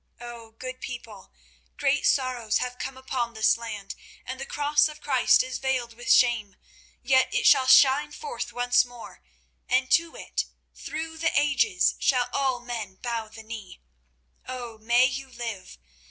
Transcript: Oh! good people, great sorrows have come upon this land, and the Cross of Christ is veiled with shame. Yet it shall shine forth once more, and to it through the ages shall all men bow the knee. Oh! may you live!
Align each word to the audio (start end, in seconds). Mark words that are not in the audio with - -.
Oh! 0.19 0.55
good 0.57 0.81
people, 0.81 1.31
great 1.77 2.07
sorrows 2.07 2.57
have 2.57 2.79
come 2.79 2.97
upon 2.97 3.35
this 3.35 3.55
land, 3.55 3.93
and 4.25 4.39
the 4.41 4.47
Cross 4.47 4.87
of 4.87 4.99
Christ 4.99 5.43
is 5.43 5.59
veiled 5.59 5.93
with 5.93 6.11
shame. 6.11 6.55
Yet 7.03 7.31
it 7.35 7.45
shall 7.45 7.67
shine 7.67 8.11
forth 8.11 8.51
once 8.51 8.83
more, 8.83 9.21
and 9.69 9.91
to 9.91 10.15
it 10.15 10.45
through 10.73 11.19
the 11.19 11.39
ages 11.39 11.93
shall 11.99 12.31
all 12.33 12.59
men 12.61 12.95
bow 12.95 13.27
the 13.27 13.43
knee. 13.43 13.79
Oh! 14.47 14.79
may 14.79 15.05
you 15.05 15.29
live! 15.29 15.77